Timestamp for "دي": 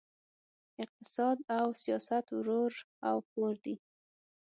3.63-3.75